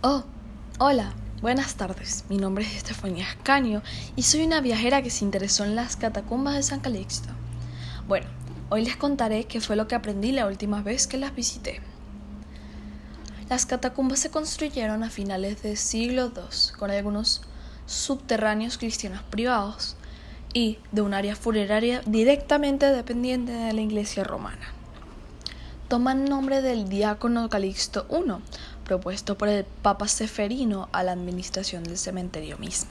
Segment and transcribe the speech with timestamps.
[0.00, 0.22] Oh,
[0.78, 2.24] hola, buenas tardes.
[2.28, 3.82] Mi nombre es Estefanía Escaño
[4.14, 7.30] y soy una viajera que se interesó en las catacumbas de San Calixto.
[8.06, 8.28] Bueno,
[8.70, 11.80] hoy les contaré qué fue lo que aprendí la última vez que las visité.
[13.50, 17.42] Las catacumbas se construyeron a finales del siglo II con algunos
[17.86, 19.96] subterráneos cristianos privados
[20.54, 24.78] y de un área funeraria directamente dependiente de la iglesia romana.
[25.88, 28.30] Toman nombre del diácono Calixto I,
[28.88, 32.90] propuesto por el Papa Seferino a la administración del cementerio mismo.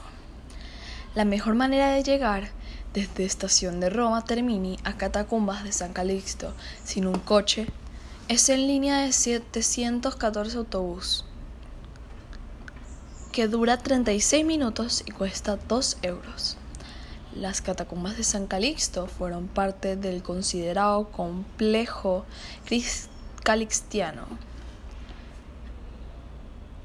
[1.14, 2.50] La mejor manera de llegar
[2.94, 7.66] desde Estación de Roma Termini a Catacumbas de San Calixto sin un coche
[8.28, 11.24] es en línea de 714 autobús,
[13.32, 16.56] que dura 36 minutos y cuesta 2 euros.
[17.34, 22.24] Las catacumbas de San Calixto fueron parte del considerado complejo
[23.42, 24.26] calixtiano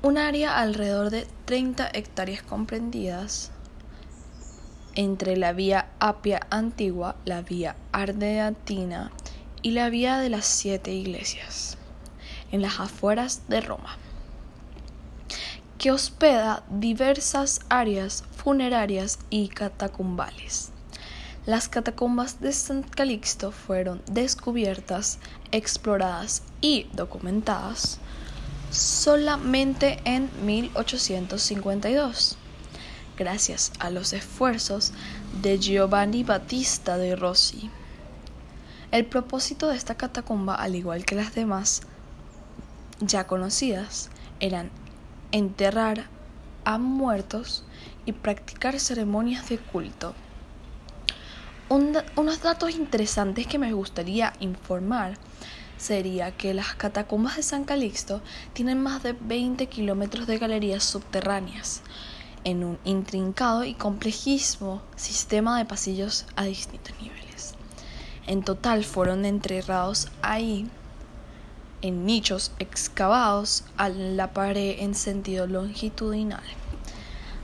[0.03, 3.51] un área alrededor de 30 hectáreas comprendidas
[4.95, 9.11] entre la vía Apia Antigua, la vía Ardeatina
[9.61, 11.77] y la vía de las siete iglesias,
[12.51, 13.95] en las afueras de Roma,
[15.77, 20.73] que hospeda diversas áreas funerarias y catacumbales.
[21.45, 25.19] Las catacumbas de San Calixto fueron descubiertas,
[25.53, 28.01] exploradas y documentadas
[28.73, 32.37] solamente en 1852,
[33.15, 34.93] gracias a los esfuerzos
[35.43, 37.69] de Giovanni Battista de Rossi.
[38.91, 41.83] El propósito de esta catacumba, al igual que las demás
[42.99, 44.71] ya conocidas, eran
[45.31, 46.07] enterrar
[46.65, 47.63] a muertos
[48.05, 50.15] y practicar ceremonias de culto.
[51.69, 55.17] unos datos interesantes que me gustaría informar
[55.83, 58.21] sería que las catacumbas de San Calixto
[58.53, 61.81] tienen más de 20 kilómetros de galerías subterráneas,
[62.45, 67.55] en un intrincado y complejísimo sistema de pasillos a distintos niveles.
[68.27, 70.69] En total fueron enterrados ahí
[71.81, 76.43] en nichos excavados a la pared en sentido longitudinal.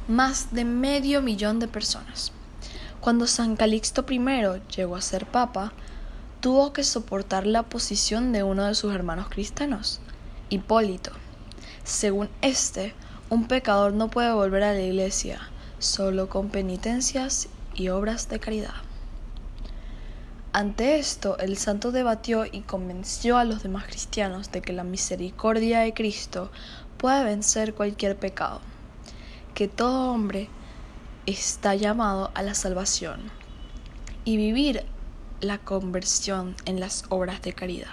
[0.07, 2.31] Más de medio millón de personas.
[3.01, 4.19] Cuando San Calixto I
[4.75, 5.73] llegó a ser papa,
[6.39, 9.99] tuvo que soportar la oposición de uno de sus hermanos cristianos,
[10.49, 11.11] Hipólito.
[11.83, 12.93] Según este,
[13.29, 15.39] un pecador no puede volver a la iglesia
[15.79, 18.73] solo con penitencias y obras de caridad.
[20.51, 25.81] Ante esto, el santo debatió y convenció a los demás cristianos de que la misericordia
[25.81, 26.51] de Cristo
[26.97, 28.61] puede vencer cualquier pecado,
[29.53, 30.49] que todo hombre
[31.25, 33.29] está llamado a la salvación
[34.25, 34.85] y vivir
[35.41, 37.87] la conversión en las obras de caridad.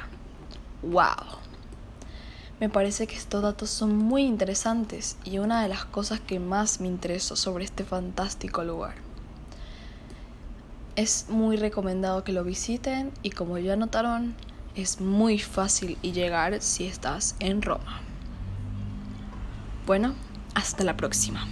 [0.83, 1.39] ¡Wow!
[2.59, 6.81] Me parece que estos datos son muy interesantes y una de las cosas que más
[6.81, 8.95] me interesó sobre este fantástico lugar.
[10.97, 14.35] Es muy recomendado que lo visiten y como ya notaron,
[14.75, 18.01] es muy fácil y llegar si estás en Roma.
[19.87, 20.15] Bueno,
[20.55, 21.47] hasta la próxima.